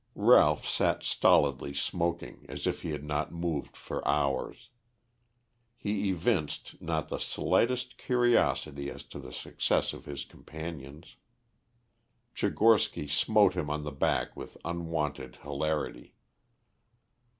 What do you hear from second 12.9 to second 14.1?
smote him on the